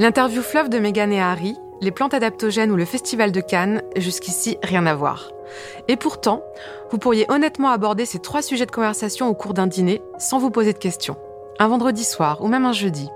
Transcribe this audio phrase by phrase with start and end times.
[0.00, 4.56] L'interview fleuve de Megan et Harry, les plantes adaptogènes ou le festival de Cannes, jusqu'ici
[4.62, 5.32] rien à voir.
[5.88, 6.44] Et pourtant,
[6.92, 10.50] vous pourriez honnêtement aborder ces trois sujets de conversation au cours d'un dîner sans vous
[10.50, 11.16] poser de questions.
[11.58, 13.08] Un vendredi soir ou même un jeudi.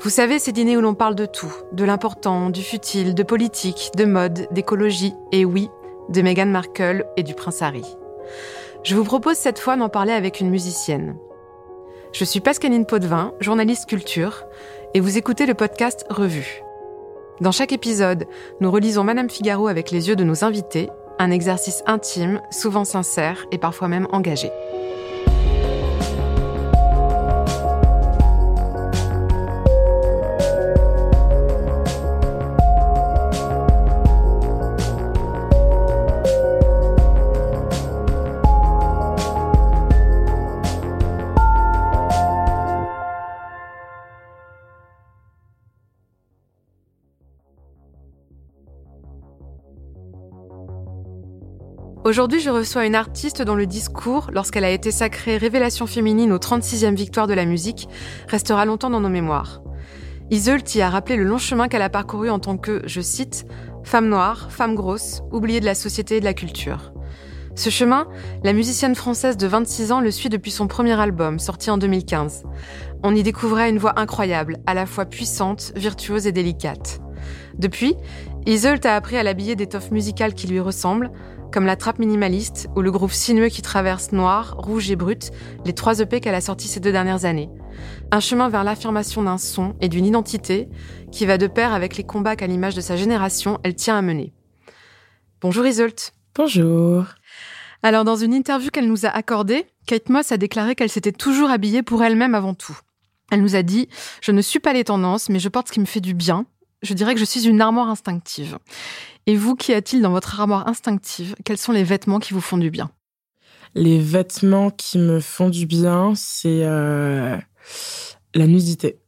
[0.00, 3.90] Vous savez, ces dîners où l'on parle de tout, de l'important, du futile, de politique,
[3.96, 5.70] de mode, d'écologie, et oui,
[6.10, 7.96] de Meghan Markle et du prince Harry.
[8.82, 11.16] Je vous propose cette fois d'en parler avec une musicienne.
[12.12, 14.44] Je suis Pascaline Potvin, journaliste culture,
[14.96, 16.62] et vous écoutez le podcast Revue.
[17.42, 18.24] Dans chaque épisode,
[18.62, 23.44] nous relisons Madame Figaro avec les yeux de nos invités, un exercice intime, souvent sincère
[23.52, 24.50] et parfois même engagé.
[52.06, 56.38] Aujourd'hui, je reçois une artiste dont le discours, lorsqu'elle a été sacrée révélation féminine aux
[56.38, 57.88] 36e victoires de la musique,
[58.28, 59.60] restera longtemps dans nos mémoires.
[60.30, 63.44] Iseult y a rappelé le long chemin qu'elle a parcouru en tant que, je cite,
[63.82, 66.92] femme noire, femme grosse, oubliée de la société et de la culture.
[67.56, 68.06] Ce chemin,
[68.44, 72.44] la musicienne française de 26 ans le suit depuis son premier album, sorti en 2015.
[73.02, 77.00] On y découvrait une voix incroyable, à la fois puissante, virtuose et délicate.
[77.58, 77.96] Depuis,
[78.46, 81.10] Iseult a appris à l'habiller d'étoffes musicales qui lui ressemblent,
[81.56, 85.30] comme la trappe minimaliste ou le groove sinueux qui traverse Noir, Rouge et Brut,
[85.64, 87.48] les trois EP qu'elle a sortis ces deux dernières années.
[88.10, 90.68] Un chemin vers l'affirmation d'un son et d'une identité
[91.10, 94.02] qui va de pair avec les combats qu'à l'image de sa génération, elle tient à
[94.02, 94.34] mener.
[95.40, 96.12] Bonjour Isolt.
[96.34, 97.06] Bonjour.
[97.82, 101.48] Alors dans une interview qu'elle nous a accordée, Kate Moss a déclaré qu'elle s'était toujours
[101.48, 102.78] habillée pour elle-même avant tout.
[103.32, 103.88] Elle nous a dit
[104.20, 106.44] «Je ne suis pas les tendances, mais je porte ce qui me fait du bien.
[106.82, 108.58] Je dirais que je suis une armoire instinctive.»
[109.26, 112.58] Et vous, qu'y a-t-il dans votre armoire instinctive Quels sont les vêtements qui vous font
[112.58, 112.90] du bien?
[113.74, 117.36] Les vêtements qui me font du bien, c'est euh,
[118.34, 118.98] la nudité.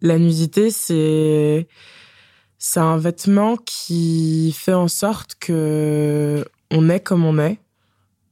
[0.00, 1.66] La nudité, c'est
[2.58, 7.58] c'est un vêtement qui fait en sorte que on est comme on est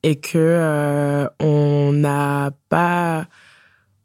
[0.03, 3.27] et que euh, on n'a pas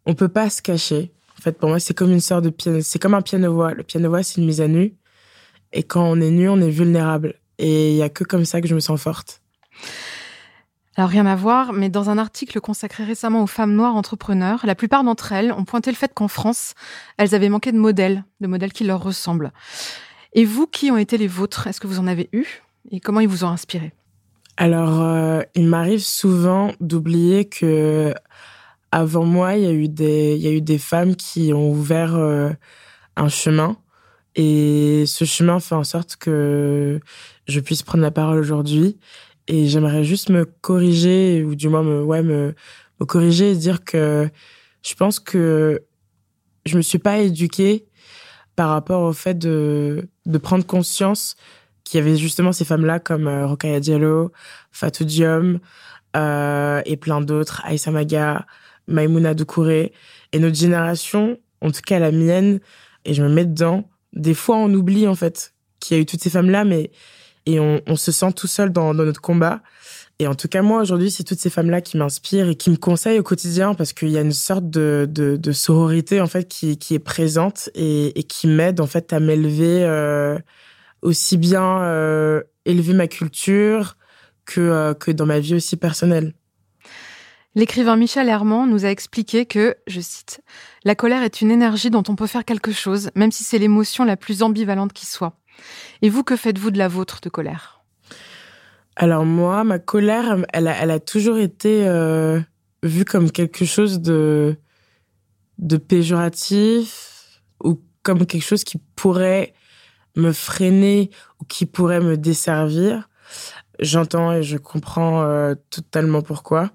[0.06, 1.12] on peut pas se cacher.
[1.42, 3.74] En fait, pour moi, c'est comme une sorte de piano, c'est comme un piano voix.
[3.74, 4.94] Le piano voix, c'est une mise à nu
[5.74, 7.34] et quand on est nu, on est vulnérable.
[7.58, 9.42] Et il y a que comme ça que je me sens forte.
[10.98, 14.76] Alors rien à voir, mais dans un article consacré récemment aux femmes noires entrepreneurs, la
[14.76, 16.76] plupart d'entre elles ont pointé le fait qu'en France,
[17.18, 19.52] elles avaient manqué de modèles, de modèles qui leur ressemblent.
[20.34, 22.46] Et vous, qui ont été les vôtres Est-ce que vous en avez eu?
[22.92, 23.94] Et comment ils vous ont inspiré?
[24.58, 28.14] Alors, euh, il m'arrive souvent d'oublier que
[28.92, 31.72] avant moi, il y a eu des, il y a eu des femmes qui ont
[31.72, 32.52] ouvert euh,
[33.16, 33.78] un chemin
[34.36, 37.00] et ce chemin fait en sorte que
[37.48, 38.98] je puisse prendre la parole aujourd'hui.
[39.48, 42.54] Et j'aimerais juste me corriger, ou du moins me, ouais, me,
[43.00, 44.30] me corriger et dire que
[44.84, 45.84] je pense que
[46.66, 47.86] je me suis pas éduquée
[48.56, 51.36] par rapport au fait de, de prendre conscience
[51.84, 54.32] qu'il y avait justement ces femmes-là comme euh, Rokhaya Diallo,
[54.72, 55.60] Fatou Diom
[56.16, 58.46] euh, et plein d'autres, Aïssa Maga,
[58.92, 59.94] Maïmouna Doucouré.
[60.32, 62.60] Et notre génération, en tout cas la mienne,
[63.06, 66.06] et je me mets dedans, des fois, on oublie en fait qu'il y a eu
[66.06, 66.92] toutes ces femmes-là, mais
[67.46, 69.62] et on, on, se sent tout seul dans, dans, notre combat.
[70.20, 72.76] Et en tout cas, moi, aujourd'hui, c'est toutes ces femmes-là qui m'inspirent et qui me
[72.76, 76.48] conseillent au quotidien parce qu'il y a une sorte de, de, de, sororité, en fait,
[76.48, 80.38] qui, qui est présente et, et qui m'aide, en fait, à m'élever euh,
[81.02, 83.98] aussi bien euh, élever ma culture
[84.46, 86.34] que, euh, que dans ma vie aussi personnelle.
[87.54, 90.42] L'écrivain Michel Herman nous a expliqué que, je cite,
[90.86, 94.06] La colère est une énergie dont on peut faire quelque chose, même si c'est l'émotion
[94.06, 95.38] la plus ambivalente qui soit.
[96.02, 97.84] Et vous, que faites-vous de la vôtre de colère?
[98.96, 102.40] Alors moi, ma colère, elle a, toujours été euh,
[102.84, 104.56] vue comme quelque chose de,
[105.58, 109.54] de péjoratif ou comme quelque chose qui pourrait
[110.16, 111.10] me freiner
[111.42, 113.10] ou qui pourrait me desservir.
[113.80, 116.72] J'entends et je comprends euh, totalement pourquoi.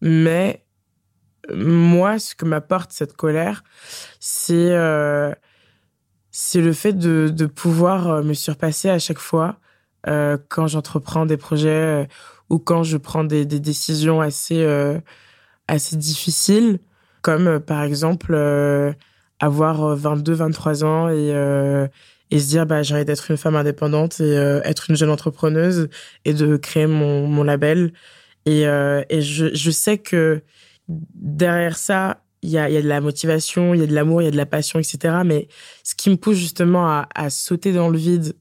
[0.00, 0.64] Mais
[1.52, 3.64] moi, ce que m'apporte cette colère,
[4.20, 5.32] c'est euh,
[6.30, 9.58] c'est le fait de, de pouvoir euh, me surpasser à chaque fois
[10.08, 12.06] euh, quand j'entreprends des projets euh,
[12.48, 14.98] ou quand je prends des, des décisions assez euh,
[15.68, 16.80] assez difficiles,
[17.22, 18.34] comme par exemple
[19.40, 21.30] avoir 22, 23 ans et
[22.32, 24.32] et se dire bah j'ai d'être une femme indépendante et
[24.64, 25.88] être une jeune entrepreneuse
[26.24, 27.92] et de créer mon, mon label
[28.46, 30.42] et, euh, et je, je sais que
[30.88, 34.22] derrière ça, il y a, y a de la motivation, il y a de l'amour,
[34.22, 35.18] il y a de la passion, etc.
[35.24, 35.48] Mais
[35.84, 38.34] ce qui me pousse justement à, à sauter dans le vide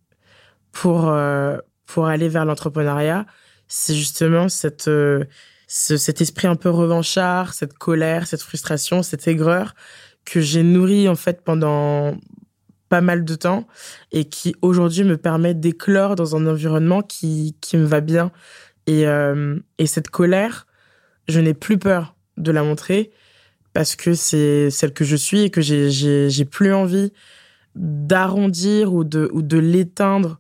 [0.72, 3.26] pour, euh, pour aller vers l'entrepreneuriat,
[3.68, 5.26] c'est justement cette, euh,
[5.68, 9.76] ce, cet esprit un peu revanchard, cette colère, cette frustration, cette aigreur
[10.26, 12.16] que j'ai nourri en fait pendant
[12.90, 13.68] pas mal de temps
[14.12, 18.32] et qui aujourd'hui me permet d'éclore dans un environnement qui, qui me va bien.
[18.90, 20.66] Et, euh, et cette colère,
[21.28, 23.12] je n'ai plus peur de la montrer
[23.72, 27.14] parce que c'est celle que je suis et que j'ai, plus envie
[27.76, 30.40] d'arrondir ou de, l'éteindre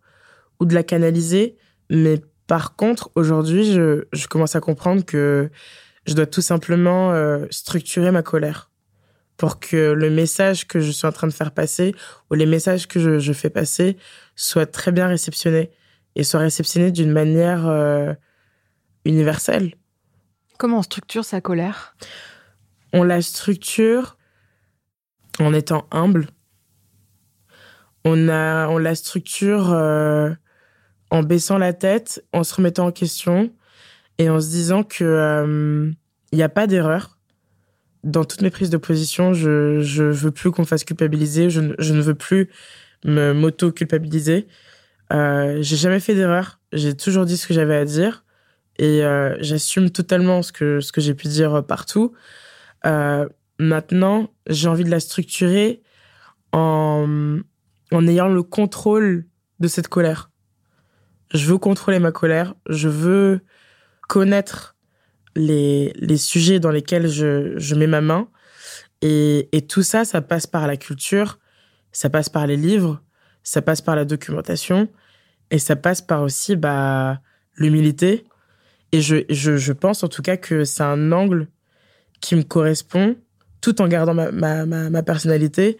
[0.59, 1.57] ou de la canaliser.
[1.91, 5.51] Mais par contre, aujourd'hui, je, commence à comprendre que
[6.07, 8.71] je dois tout simplement euh, structurer ma colère
[9.37, 11.93] pour que le message que je suis en train de faire passer
[12.31, 13.95] ou les messages que je, je fais passer
[14.35, 15.69] soient très bien réceptionnés
[16.15, 18.15] et soient réceptionnés d'une manière euh,
[19.05, 19.75] universelle.
[20.57, 21.95] Comment on structure sa colère?
[22.91, 24.17] On la structure
[25.39, 26.27] en étant humble.
[28.05, 30.33] On, a, on la structure euh,
[31.11, 33.53] en baissant la tête, en se remettant en question
[34.17, 35.91] et en se disant que il euh,
[36.33, 37.17] n'y a pas d'erreur.
[38.03, 41.59] Dans toutes mes prises de position, je je veux plus qu'on me fasse culpabiliser, je,
[41.59, 42.49] ne- je ne veux plus
[43.03, 44.47] me m'auto culpabiliser.
[45.11, 48.23] Euh, j'ai jamais fait d'erreur, j'ai toujours dit ce que j'avais à dire
[48.79, 52.13] et euh, j'assume totalement ce que ce que j'ai pu dire partout.
[52.85, 53.29] Euh,
[53.59, 55.83] maintenant, j'ai envie de la structurer
[56.51, 57.37] en
[57.91, 59.25] en ayant le contrôle
[59.59, 60.29] de cette colère
[61.33, 63.41] je veux contrôler ma colère, je veux
[64.07, 64.75] connaître
[65.35, 68.29] les, les sujets dans lesquels je, je mets ma main.
[69.01, 71.39] Et, et tout ça, ça passe par la culture,
[71.91, 73.01] ça passe par les livres,
[73.43, 74.89] ça passe par la documentation,
[75.51, 77.21] et ça passe par aussi bah,
[77.55, 78.25] l'humilité.
[78.91, 81.47] Et je, je, je pense en tout cas que c'est un angle
[82.21, 83.15] qui me correspond,
[83.61, 85.77] tout en gardant ma, ma, ma, ma personnalité.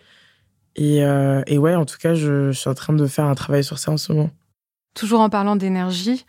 [0.75, 3.35] Et, euh, et ouais, en tout cas, je, je suis en train de faire un
[3.35, 4.29] travail sur ça en ce moment.
[4.93, 6.25] Toujours en parlant d'énergie,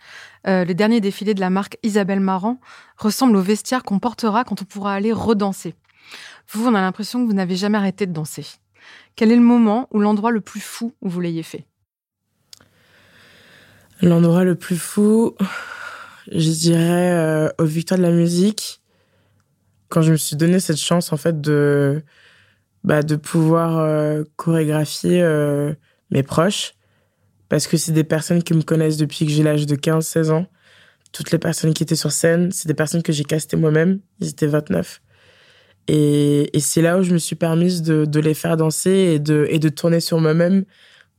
[0.47, 2.59] euh, le dernier défilé de la marque Isabelle Marant
[2.97, 5.75] ressemble au vestiaire qu'on portera quand on pourra aller redanser.
[6.49, 8.45] Vous, on a l'impression que vous n'avez jamais arrêté de danser.
[9.15, 11.65] Quel est le moment ou l'endroit le plus fou où vous l'ayez fait?
[14.01, 15.35] L'endroit le plus fou,
[16.27, 18.81] je dirais euh, aux Victoires de la musique,
[19.89, 22.03] quand je me suis donné cette chance en fait de
[22.83, 25.73] bah, de pouvoir euh, chorégraphier euh,
[26.09, 26.73] mes proches,
[27.49, 30.47] parce que c'est des personnes qui me connaissent depuis que j'ai l'âge de 15-16 ans.
[31.11, 33.99] Toutes les personnes qui étaient sur scène, c'est des personnes que j'ai castées moi-même.
[34.19, 35.01] Ils étaient 29.
[35.87, 39.45] Et, et c'est là où je me suis permise de, les faire danser et de,
[39.49, 40.63] et de tourner sur moi-même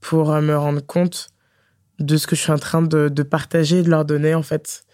[0.01, 1.29] pour euh, me rendre compte
[1.99, 4.43] de ce que je suis en train de, de partager et de leur donner, en
[4.43, 4.85] fait.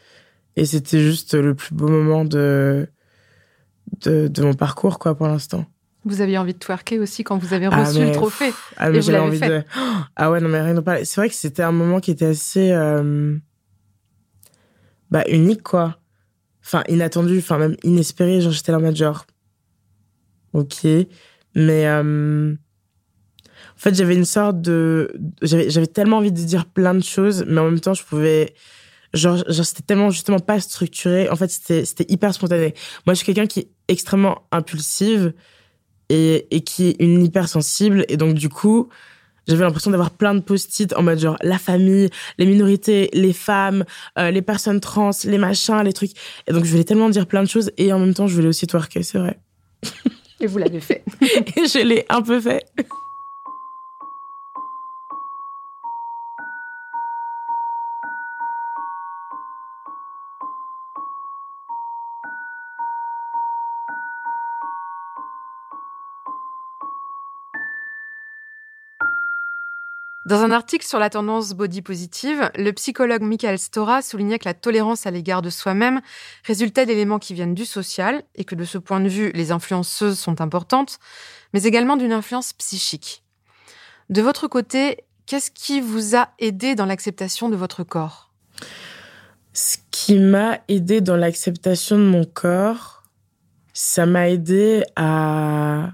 [0.58, 2.88] Et c'était juste le plus beau moment de,
[4.02, 5.66] de, de mon parcours, quoi, pour l'instant.
[6.04, 8.52] Vous aviez envie de twerker aussi quand vous avez Ah, reçu mais, le trophée.
[8.76, 9.48] Ah, Et mais vous j'avais l'avez envie fait.
[9.48, 9.62] de.
[10.16, 11.04] Ah ouais, non, mais rien de parler.
[11.04, 12.70] C'est vrai que c'était un moment qui était assez.
[12.72, 13.36] euh,
[15.10, 15.98] Bah, unique, quoi.
[16.64, 18.40] Enfin, inattendu, enfin, même inespéré.
[18.40, 19.26] Genre, j'étais là en mode genre.
[20.54, 20.84] Ok.
[21.54, 21.86] Mais.
[21.86, 25.12] euh, En fait, j'avais une sorte de.
[25.42, 28.54] J'avais j'avais tellement envie de dire plein de choses, mais en même temps, je pouvais.
[29.14, 31.28] Genre, genre c'était tellement justement pas structuré.
[31.30, 32.74] En fait, c'était c'était hyper spontané.
[33.06, 35.32] Moi, je suis quelqu'un qui est extrêmement impulsive
[36.08, 38.04] et, et qui est une hypersensible.
[38.08, 38.88] Et donc, du coup,
[39.48, 43.84] j'avais l'impression d'avoir plein de post-it en mode genre la famille, les minorités, les femmes,
[44.18, 46.12] euh, les personnes trans, les machins, les trucs.
[46.46, 48.48] Et donc, je voulais tellement dire plein de choses et en même temps, je voulais
[48.48, 49.38] aussi twerker, c'est vrai.
[50.40, 51.02] Et vous l'avez fait.
[51.20, 52.64] Et je l'ai un peu fait.
[70.28, 74.52] Dans un article sur la tendance body positive, le psychologue Michael Stora soulignait que la
[74.52, 76.02] tolérance à l'égard de soi-même
[76.44, 80.18] résultait d'éléments qui viennent du social et que de ce point de vue, les influenceuses
[80.18, 80.98] sont importantes,
[81.54, 83.24] mais également d'une influence psychique.
[84.10, 88.30] De votre côté, qu'est-ce qui vous a aidé dans l'acceptation de votre corps?
[89.54, 93.02] Ce qui m'a aidé dans l'acceptation de mon corps,
[93.72, 95.92] ça m'a aidé à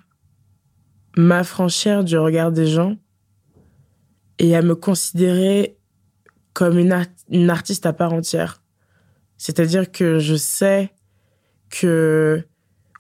[1.16, 2.96] m'affranchir du regard des gens
[4.38, 5.78] et à me considérer
[6.52, 6.96] comme une,
[7.28, 8.62] une artiste à part entière.
[9.36, 10.92] C'est-à-dire que je sais
[11.70, 12.44] que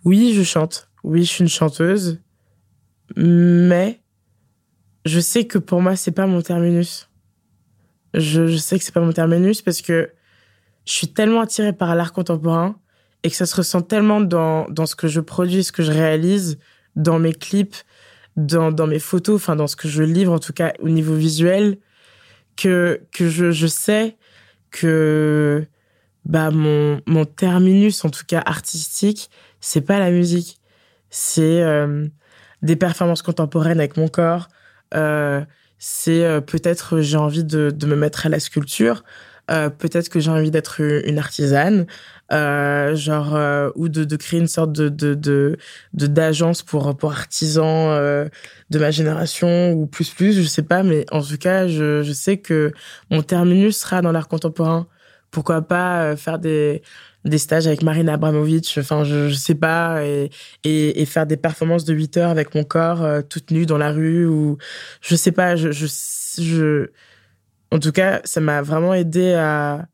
[0.04, 2.20] oui, je chante, oui, je suis une chanteuse,
[3.16, 4.02] mais
[5.04, 7.08] je sais que pour moi, c'est pas mon terminus.
[8.14, 10.10] Je, je sais que c'est pas mon terminus parce que
[10.86, 12.76] je suis tellement attirée par l'art contemporain
[13.22, 15.90] et que ça se ressent tellement dans, dans ce que je produis, ce que je
[15.90, 16.58] réalise,
[16.96, 17.76] dans mes clips,
[18.36, 21.14] dans, dans mes photos, enfin dans ce que je livre en tout cas au niveau
[21.14, 21.78] visuel,
[22.56, 24.16] que, que je, je sais
[24.70, 25.66] que
[26.24, 30.60] bah mon, mon terminus en tout cas artistique, c'est pas la musique,
[31.10, 32.06] c'est euh,
[32.62, 34.48] des performances contemporaines avec mon corps,
[34.94, 35.44] euh,
[35.78, 39.04] c'est euh, peut-être j'ai envie de, de me mettre à la sculpture,
[39.50, 41.86] euh, peut-être que j'ai envie d'être une artisane,
[42.32, 47.12] euh, genre euh, ou de, de, créer une sorte de de de d'agence pour pour
[47.12, 48.28] artisans euh,
[48.70, 52.12] de ma génération ou plus plus, je sais pas, mais en tout cas, je, je
[52.12, 52.72] sais que
[53.10, 54.86] mon terminus sera dans l'art contemporain.
[55.30, 56.82] Pourquoi pas euh, faire des
[57.26, 60.30] des stages avec Marina Abramovic, enfin je, je sais pas, et,
[60.64, 63.92] et, et, faire des performances de 8 heures avec mon corps toute nue dans la
[63.92, 64.58] rue ou
[65.00, 65.86] je sais pas, je, je,
[66.38, 66.90] je
[67.74, 69.88] en tout cas, ça m'a vraiment aidé à.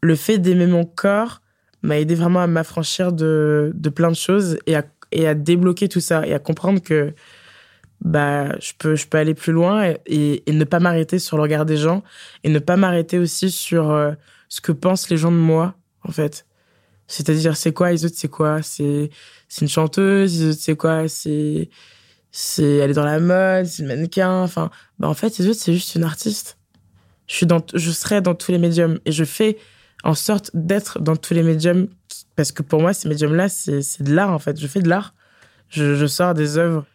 [0.00, 1.42] Le fait d'aimer mon corps
[1.82, 5.88] m'a aidé vraiment à m'affranchir de, de plein de choses et à, et à débloquer
[5.88, 7.12] tout ça et à comprendre que
[8.00, 11.66] bah, je, peux, je peux aller plus loin et, ne pas m'arrêter sur le regard
[11.66, 12.02] des gens
[12.42, 14.12] et ne pas m'arrêter aussi sur euh,
[14.48, 15.74] ce que pensent les gens de moi,
[16.04, 16.46] en fait.
[17.06, 17.92] C'est-à-dire, c'est quoi?
[17.92, 18.62] Isolde, c'est quoi?
[18.62, 19.10] C'est
[19.60, 21.06] une chanteuse, Isolde, c'est quoi?
[21.08, 21.68] C'est
[22.30, 24.42] c'est elle est dans la mode, c'est une mannequin.
[24.42, 26.58] Enfin, bah en fait, c'est juste une artiste.
[27.26, 29.58] Je suis dans, je serai dans tous les médiums et je fais
[30.04, 31.88] en sorte d'être dans tous les médiums
[32.36, 34.58] parce que pour moi, ces médiums-là, c'est, c'est de l'art en fait.
[34.58, 35.14] Je fais de l'art.
[35.68, 36.86] Je, je sors des œuvres.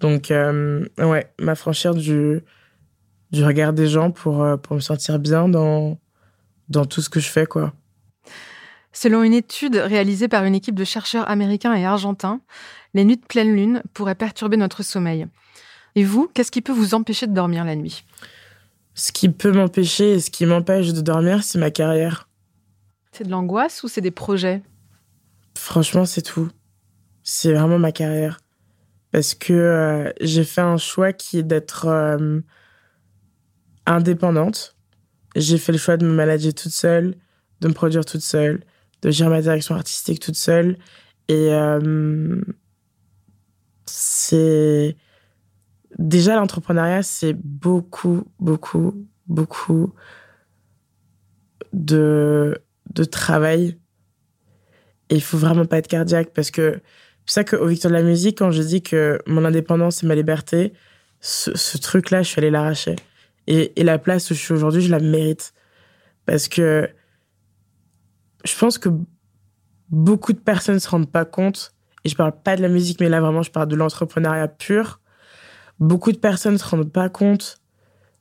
[0.00, 2.40] Donc, euh, ouais, m'affranchir du,
[3.30, 5.98] du regard des gens pour, euh, pour me sentir bien dans,
[6.68, 7.72] dans tout ce que je fais, quoi.
[8.92, 12.40] Selon une étude réalisée par une équipe de chercheurs américains et argentins,
[12.94, 15.26] les nuits de pleine lune pourraient perturber notre sommeil.
[15.94, 18.04] Et vous, qu'est-ce qui peut vous empêcher de dormir la nuit?
[18.94, 22.28] Ce qui peut m'empêcher et ce qui m'empêche de dormir, c'est ma carrière.
[23.12, 24.62] C'est de l'angoisse ou c'est des projets?
[25.56, 26.48] Franchement, c'est tout.
[27.22, 28.40] C'est vraiment ma carrière.
[29.12, 32.40] Parce que euh, j'ai fait un choix qui est d'être euh,
[33.86, 34.76] indépendante.
[35.36, 37.14] J'ai fait le choix de me manager toute seule,
[37.60, 38.64] de me produire toute seule,
[39.02, 40.78] de gérer ma direction artistique toute seule.
[41.28, 42.40] Et euh,
[43.86, 44.96] c'est
[45.98, 49.94] déjà l'entrepreneuriat, c'est beaucoup, beaucoup, beaucoup
[51.72, 52.58] de,
[52.94, 53.78] de travail.
[55.10, 56.80] Et il faut vraiment pas être cardiaque parce que
[57.26, 60.14] c'est ça qu'au Victor de la musique, quand je dis que mon indépendance et ma
[60.14, 60.72] liberté,
[61.20, 62.96] ce, ce truc-là, je suis allée l'arracher.
[63.46, 65.52] Et, et la place où je suis aujourd'hui, je la mérite.
[66.26, 66.88] Parce que
[68.48, 68.88] je pense que
[69.90, 71.74] beaucoup de personnes ne se rendent pas compte,
[72.04, 75.00] et je parle pas de la musique, mais là vraiment je parle de l'entrepreneuriat pur.
[75.80, 77.58] Beaucoup de personnes ne se rendent pas compte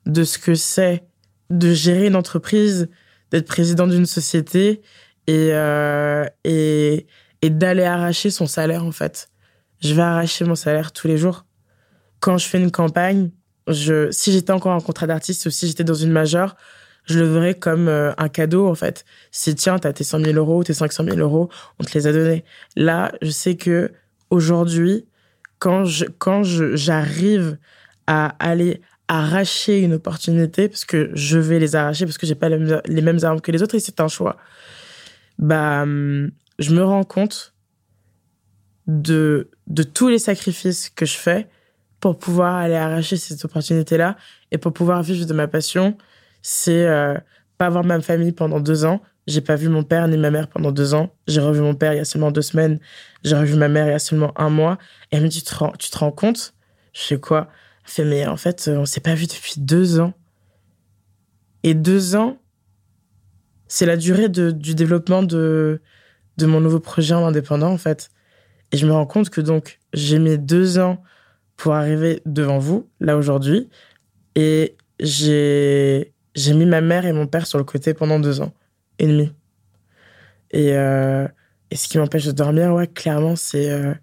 [0.05, 1.03] de ce que c'est
[1.49, 2.89] de gérer une entreprise,
[3.31, 4.81] d'être président d'une société
[5.27, 7.07] et, euh, et,
[7.41, 9.29] et d'aller arracher son salaire en fait.
[9.81, 11.45] Je vais arracher mon salaire tous les jours.
[12.19, 13.31] Quand je fais une campagne,
[13.67, 16.55] je, si j'étais encore en contrat d'artiste ou si j'étais dans une majeure,
[17.07, 19.05] je le verrais comme euh, un cadeau en fait.
[19.31, 21.49] C'est tiens, t'as tes 100 000 euros, tes 500 000 euros,
[21.79, 22.43] on te les a donnés.
[22.75, 23.91] Là, je sais que
[24.29, 25.05] aujourd'hui,
[25.59, 27.57] quand je quand j'arrive
[28.05, 32.49] à aller arracher une opportunité parce que je vais les arracher parce que j'ai pas
[32.49, 34.37] les, les mêmes armes que les autres et c'est un choix.
[35.39, 37.53] Bah, hum, je me rends compte
[38.87, 41.47] de de tous les sacrifices que je fais
[41.99, 44.17] pour pouvoir aller arracher cette opportunité là
[44.51, 45.97] et pour pouvoir vivre de ma passion
[46.41, 47.15] c'est euh,
[47.57, 49.01] pas voir ma famille pendant deux ans.
[49.27, 51.13] J'ai pas vu mon père ni ma mère pendant deux ans.
[51.27, 52.79] J'ai revu mon père il y a seulement deux semaines.
[53.23, 54.77] J'ai revu ma mère il y a seulement un mois.
[55.11, 56.53] Et elle me dit, tu te rends, tu te rends compte?
[56.93, 57.49] Je sais quoi?
[57.83, 60.13] Elle fait, mais en fait, on s'est pas vu depuis deux ans.
[61.63, 62.39] Et deux ans,
[63.67, 65.81] c'est la durée de, du développement de,
[66.37, 68.09] de mon nouveau projet en indépendant, en fait.
[68.71, 71.03] Et je me rends compte que donc, j'ai mis deux ans
[71.57, 73.69] pour arriver devant vous, là, aujourd'hui.
[74.35, 78.53] Et j'ai j'ai mis ma mère et mon père sur le côté pendant deux ans
[78.99, 79.33] et demi.
[80.51, 81.27] Et, euh,
[81.71, 83.93] et ce qui m'empêche de dormir, ouais, clairement, c'est euh,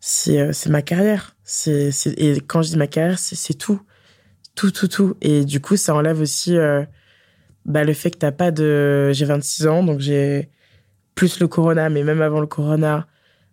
[0.00, 1.36] c'est euh, ma carrière.
[1.44, 3.80] C'est et quand je dis ma carrière, c'est tout,
[4.54, 5.16] tout, tout, tout.
[5.20, 6.84] Et du coup, ça enlève aussi euh,
[7.64, 9.10] bah, le fait que t'as pas de.
[9.12, 10.50] J'ai 26 ans, donc j'ai
[11.14, 13.08] plus le corona, mais même avant le corona,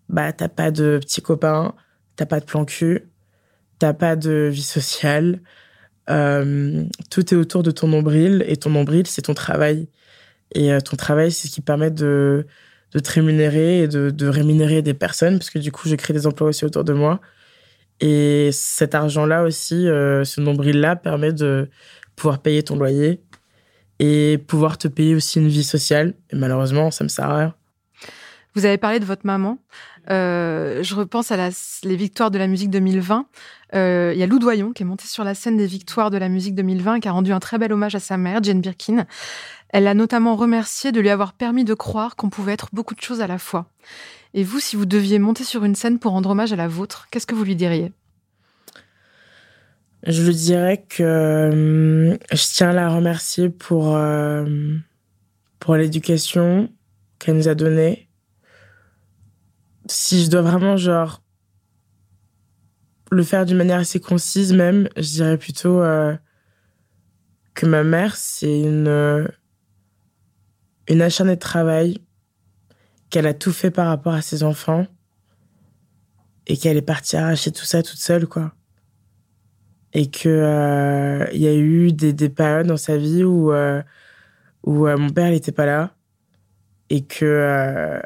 [0.10, 1.74] bah t'as pas de petits copains,
[2.16, 3.10] t'as pas de plan cul,
[3.80, 5.42] t'as pas de vie sociale.
[6.10, 9.88] Euh, tout est autour de ton nombril et ton nombril, c'est ton travail.
[10.54, 12.46] Et euh, ton travail, c'est ce qui permet de,
[12.92, 16.28] de te rémunérer et de, rémunérer des personnes, parce que du coup, j'ai créé des
[16.28, 17.20] emplois aussi autour de moi.
[18.02, 21.70] Et cet argent-là aussi, euh, ce nombril-là, permet de
[22.16, 23.22] pouvoir payer ton loyer
[24.00, 26.14] et pouvoir te payer aussi une vie sociale.
[26.32, 27.56] Et malheureusement, ça me sert à rien.
[28.54, 29.58] Vous avez parlé de votre maman.
[30.10, 31.50] Euh, je repense à
[31.84, 33.26] les victoires de la musique 2020.
[33.74, 36.18] Euh, il y a Lou Doyon qui est monté sur la scène des victoires de
[36.18, 38.62] la musique 2020 et qui a rendu un très bel hommage à sa mère, Jane
[38.62, 39.06] Birkin.
[39.70, 43.02] Elle l'a notamment remercié de lui avoir permis de croire qu'on pouvait être beaucoup de
[43.02, 43.66] choses à la fois.
[44.34, 47.08] Et vous, si vous deviez monter sur une scène pour rendre hommage à la vôtre,
[47.10, 47.92] qu'est-ce que vous lui diriez?
[50.06, 53.98] Je lui dirais que euh, je tiens à la remercier pour,
[55.60, 56.70] pour l'éducation
[57.18, 58.06] qu'elle nous a donnée
[59.88, 61.22] si je dois vraiment, genre,
[63.12, 66.16] le faire d'une manière assez concise même, je dirais plutôt euh,
[67.54, 69.28] que ma mère, c'est une, euh,
[70.90, 72.00] une acharnée de travail,
[73.10, 74.88] qu'elle a tout fait par rapport à ses enfants
[76.48, 78.54] et qu'elle est partie arracher tout ça toute seule, quoi.
[79.94, 83.54] Et que euh, y a eu des, des, périodes dans sa vie où,
[84.64, 85.96] où mon père n'était pas là
[86.90, 88.02] et que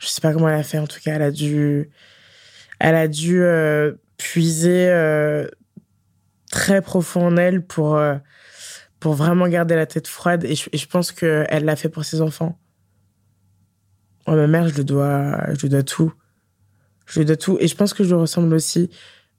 [0.00, 1.90] je sais pas comment elle a fait en tout cas elle a dû
[2.80, 5.46] elle a dû euh, puiser euh,
[6.50, 8.16] très profond en elle pour euh,
[8.98, 10.44] pour vraiment garder la tête froide.
[10.44, 12.58] Et je, pense que elle l'a fait pour ses enfants.
[14.26, 16.12] Ma mère je lui dois je lui dois tout.
[17.06, 17.58] Je lui dois tout.
[17.60, 18.90] Et je pense que je le ressemble aussi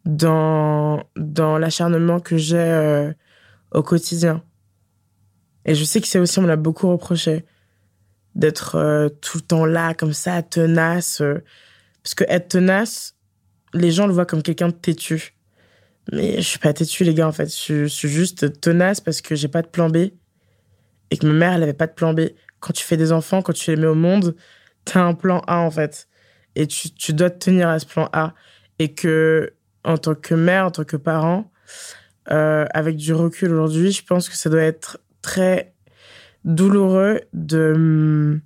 [0.06, 3.12] dans dans l'acharnement que j'ai
[3.72, 4.44] au quotidien.
[5.66, 7.46] Et je sais que c'est aussi on me l'a beaucoup reproché
[8.36, 11.22] d'être euh, tout le temps là, comme ça, tenace.
[11.22, 11.44] Euh,
[12.04, 13.16] parce que être tenace,
[13.74, 15.36] les gens le voient comme quelqu'un de têtu.
[16.12, 17.48] Mais je suis pas têtu, les gars, en fait.
[17.48, 20.10] Je, suis juste tenace parce que j'ai pas de plan B.
[21.12, 22.22] Et que ma mère, elle avait pas de plan B.
[22.60, 24.36] Quand tu fais des enfants, quand tu les mets au monde,
[24.86, 26.08] t'as un plan A, en fait.
[26.56, 28.34] Et tu, tu dois te tenir à ce plan A.
[28.80, 31.52] Et que, en tant que mère, en tant que parent,
[32.32, 35.74] euh, avec du recul aujourd'hui, je pense que ça doit être très
[36.44, 38.40] douloureux de,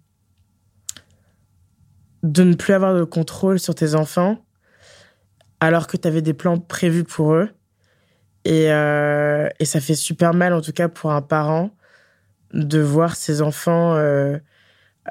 [2.24, 4.46] de ne plus avoir de contrôle sur tes enfants
[5.60, 7.50] alors que tu avais des plans prévus pour eux.
[8.44, 11.72] Et, euh, et, ça fait super mal, en tout cas pour un parent,
[12.54, 14.38] de voir ses enfants euh,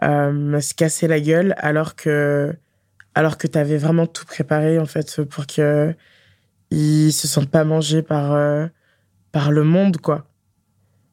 [0.04, 2.54] euh, se casser la gueule alors que,
[3.14, 5.96] alors que tu avais vraiment tout préparé en fait pour qu'ils
[6.70, 8.38] ne se sentent pas mangés par,
[9.32, 10.26] par le monde, quoi.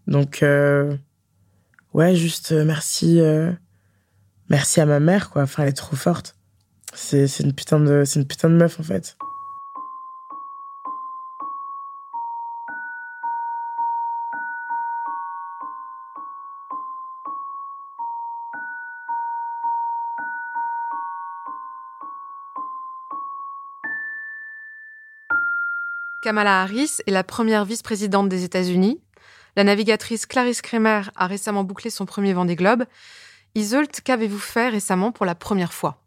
[0.05, 0.43] Donc,
[1.93, 3.51] ouais, juste euh, merci, euh,
[4.49, 5.43] merci à ma mère, quoi.
[5.43, 6.35] Enfin, elle est trop forte.
[6.93, 9.17] C'est, une putain de, c'est une putain de meuf, en fait.
[26.21, 29.01] Kamala Harris est la première vice-présidente des États-Unis
[29.55, 32.83] la navigatrice Clarisse Kremer a récemment bouclé son premier Vendée Globe.
[33.55, 36.01] Isolt, qu'avez-vous fait récemment pour la première fois?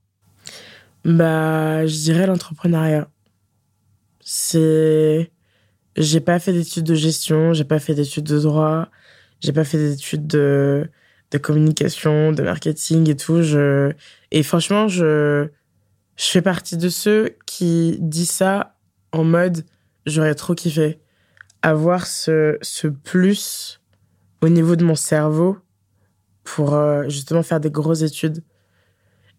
[1.05, 3.09] Bah, je dirais l'entrepreneuriat.
[4.21, 5.31] C'est
[5.97, 8.89] j'ai pas fait d'études de gestion, j'ai pas fait d'études de droit,
[9.41, 10.91] j'ai pas fait d'études de,
[11.31, 13.43] de communication, de marketing et tout.
[14.31, 15.49] Et franchement, je,
[16.17, 18.77] je fais partie de ceux qui disent ça
[19.13, 19.65] en mode
[20.07, 20.99] j'aurais trop kiffé
[21.65, 23.81] avoir ce, ce plus
[24.43, 25.57] au niveau de mon cerveau
[26.45, 28.45] pour euh, justement faire des grosses études.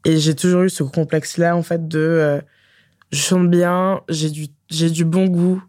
[0.06, 2.42] Et j'ai toujours eu ce complexe-là, en fait, de euh,
[3.12, 5.64] je chante bien, j'ai du, du bon goût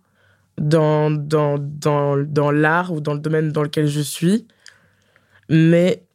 [0.57, 4.49] dans, dans, dans, dans l'art ou dans le domaine dans lequel je suis.
[5.51, 6.07] Mais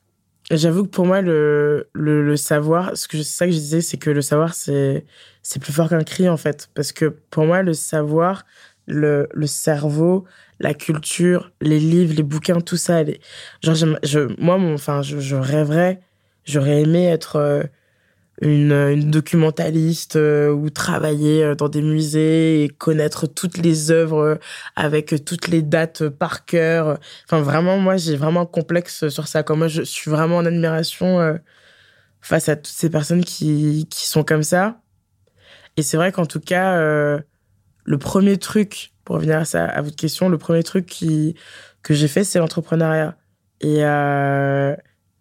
[0.50, 3.82] j'avoue que pour moi, le, le, le savoir, ce que c'est ça que je disais,
[3.82, 5.06] c'est que le savoir, c'est
[5.62, 6.68] plus fort qu'un cri, en fait.
[6.74, 8.44] Parce que pour moi, le savoir,
[8.88, 10.26] le, le cerveau,
[10.60, 13.04] la culture, les livres, les bouquins, tout ça.
[13.64, 16.02] genre, je, moi, mon, enfin, je, rêverais,
[16.46, 17.64] j'aurais aimé être euh,
[18.42, 24.40] une, une, documentaliste euh, ou travailler euh, dans des musées et connaître toutes les œuvres
[24.76, 27.00] avec toutes les dates par cœur.
[27.26, 29.44] Enfin, vraiment, moi, j'ai vraiment un complexe sur ça.
[29.44, 31.40] Comme moi, je suis vraiment en admiration
[32.22, 34.82] face à toutes ces personnes qui, qui sont comme ça.
[35.78, 37.22] Et c'est vrai qu'en tout cas,
[37.84, 41.36] le premier truc, pour revenir à, ça, à votre question, le premier truc qui,
[41.84, 43.18] que j'ai fait, c'est l'entrepreneuriat.
[43.62, 44.76] Et, euh,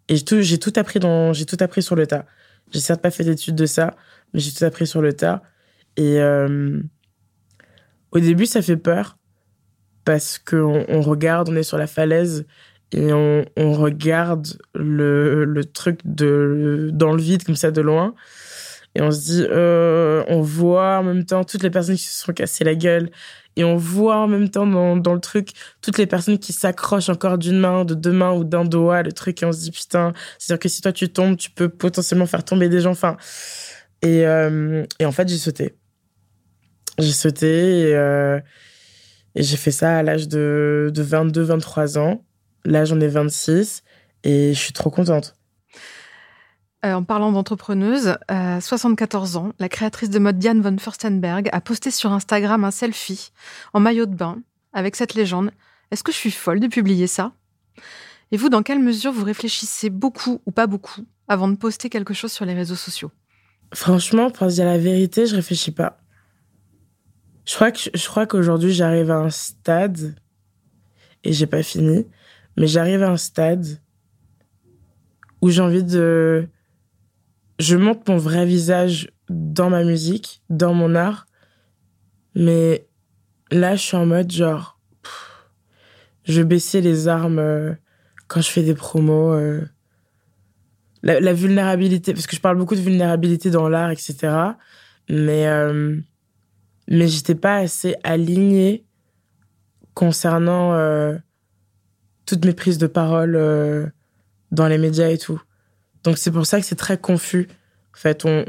[0.07, 2.25] et j'ai tout, tout appris dans, j'ai tout appris sur le tas.
[2.71, 3.95] J'ai certes pas fait d'études de ça,
[4.33, 5.41] mais j'ai tout appris sur le tas.
[5.97, 6.81] Et euh,
[8.11, 9.17] au début, ça fait peur
[10.05, 12.45] parce qu'on on regarde, on est sur la falaise
[12.91, 18.15] et on, on regarde le, le truc de, dans le vide comme ça de loin.
[18.95, 22.23] Et on se dit, euh, on voit en même temps toutes les personnes qui se
[22.25, 23.09] sont cassées la gueule
[23.55, 25.49] et on voit en même temps dans, dans le truc
[25.81, 29.11] toutes les personnes qui s'accrochent encore d'une main, de deux mains ou d'un doigt, le
[29.11, 32.25] truc, et on se dit, putain, c'est-à-dire que si toi tu tombes, tu peux potentiellement
[32.25, 32.91] faire tomber des gens.
[32.91, 33.17] Enfin,
[34.01, 35.75] et, euh, et en fait, j'ai sauté.
[36.97, 38.39] J'ai sauté et, euh,
[39.35, 42.25] et j'ai fait ça à l'âge de, de 22, 23 ans.
[42.65, 43.83] Là, j'en ai 26
[44.23, 45.35] et je suis trop contente.
[46.83, 51.61] Euh, en parlant d'entrepreneuse, à 74 ans, la créatrice de mode Diane von Furstenberg a
[51.61, 53.31] posté sur Instagram un selfie
[53.73, 54.39] en maillot de bain
[54.73, 55.51] avec cette légende.
[55.91, 57.33] Est-ce que je suis folle de publier ça?
[58.31, 62.15] Et vous, dans quelle mesure vous réfléchissez beaucoup ou pas beaucoup avant de poster quelque
[62.15, 63.11] chose sur les réseaux sociaux?
[63.73, 65.99] Franchement, pour dire la vérité, je réfléchis pas.
[67.45, 70.15] Je crois que je crois qu'aujourd'hui j'arrive à un stade
[71.23, 72.07] et j'ai pas fini,
[72.57, 73.65] mais j'arrive à un stade
[75.41, 76.47] où j'ai envie de
[77.61, 81.27] je montre mon vrai visage dans ma musique, dans mon art,
[82.33, 82.87] mais
[83.51, 84.79] là je suis en mode genre
[86.23, 87.73] je baissais les armes euh,
[88.27, 89.61] quand je fais des promos euh,
[91.03, 94.33] la, vulnérabilité parce que je parle beaucoup de vulnérabilité dans l'art etc
[95.09, 95.97] mais euh,
[96.87, 98.85] mais j'étais pas assez alignée
[99.93, 100.73] concernant
[102.25, 103.91] toutes mes prises de parole
[104.51, 105.41] dans les médias et tout.
[106.03, 107.47] Donc c'est pour ça que c'est très confus.
[107.93, 108.45] En fait, on,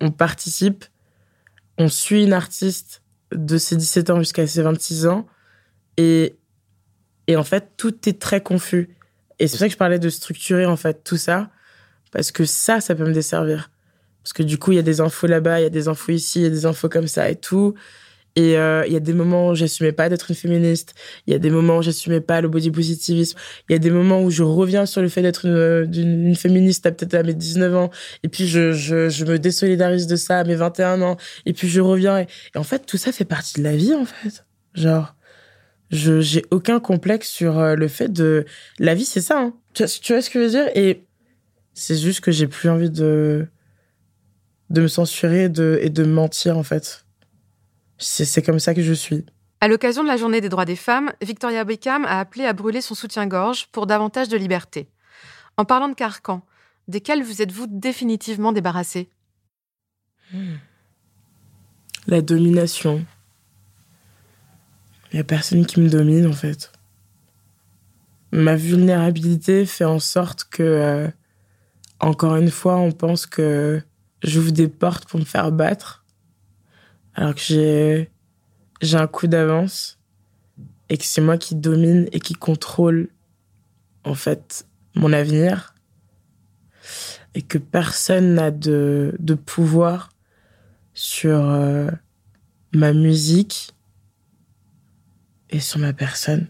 [0.00, 0.84] on, participe,
[1.78, 5.26] on suit une artiste de ses 17 ans jusqu'à ses 26 ans
[5.96, 6.36] et,
[7.26, 8.96] et en fait, tout est très confus.
[9.38, 11.50] Et c'est pour ça que je parlais de structurer en fait tout ça
[12.12, 13.70] parce que ça, ça peut me desservir.
[14.22, 16.12] Parce que du coup, il y a des infos là-bas, il y a des infos
[16.12, 17.74] ici, il y a des infos comme ça et tout.
[18.36, 20.94] Et euh, il y a des moments où j'assumais pas d'être une féministe.
[21.26, 23.38] Il y a des moments où j'assumais pas le body positivisme.
[23.68, 26.84] Il y a des moments où je reviens sur le fait d'être une, une, féministe
[26.84, 27.90] peut-être à mes 19 ans.
[28.22, 31.16] Et puis je, je, je, me désolidarise de ça à mes 21 ans.
[31.46, 32.18] Et puis je reviens.
[32.18, 34.44] Et, en fait, tout ça fait partie de la vie, en fait.
[34.74, 35.16] Genre,
[35.90, 38.44] je j'ai aucun complexe sur euh, le fait de...
[38.78, 39.40] La vie, c'est ça.
[39.40, 39.54] Hein.
[39.72, 40.68] Tu, tu vois ce que je veux dire?
[40.74, 41.06] Et
[41.72, 43.46] c'est juste que j'ai plus envie de
[44.68, 47.05] de me censurer et de, et de mentir, en fait.
[47.98, 49.24] C'est comme ça que je suis.
[49.60, 52.82] À l'occasion de la journée des droits des femmes, Victoria Beckham a appelé à brûler
[52.82, 54.88] son soutien-gorge pour davantage de liberté.
[55.56, 56.42] En parlant de carcans,
[56.88, 59.08] desquels vous êtes-vous définitivement débarrassé
[60.32, 60.56] hmm.
[62.06, 63.04] La domination.
[65.10, 66.70] Il n'y a personne qui me domine, en fait.
[68.30, 71.08] Ma vulnérabilité fait en sorte que, euh,
[72.00, 73.82] encore une fois, on pense que
[74.22, 76.04] j'ouvre des portes pour me faire battre,
[77.16, 78.10] alors que j'ai,
[78.82, 79.98] j'ai un coup d'avance
[80.90, 83.08] et que c'est moi qui domine et qui contrôle,
[84.04, 85.74] en fait, mon avenir
[87.34, 90.10] et que personne n'a de, de pouvoir
[90.92, 91.90] sur euh,
[92.72, 93.74] ma musique
[95.50, 96.48] et sur ma personne.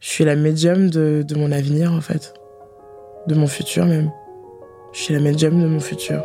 [0.00, 2.34] Je suis la médium de, de mon avenir, en fait.
[3.28, 4.10] De mon futur, même.
[4.92, 6.22] Je suis la médium de mon futur.